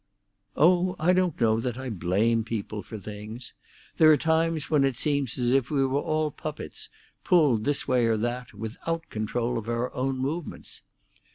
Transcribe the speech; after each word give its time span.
"Oh, 0.55 0.95
I 0.97 1.13
don't 1.13 1.39
know 1.39 1.59
that 1.59 1.77
I 1.77 1.91
blame 1.91 2.43
people 2.43 2.81
for 2.81 2.97
things. 2.97 3.53
There 3.97 4.11
are 4.11 4.17
times 4.17 4.67
when 4.67 4.83
it 4.83 4.97
seems 4.97 5.37
as 5.37 5.53
if 5.53 5.69
we 5.69 5.85
were 5.85 5.99
all 6.01 6.31
puppets, 6.31 6.89
pulled 7.23 7.65
this 7.65 7.87
way 7.87 8.07
or 8.07 8.17
that, 8.17 8.51
without 8.51 9.09
control 9.11 9.59
of 9.59 9.69
our 9.69 9.93
own 9.93 10.17
movements. 10.17 10.81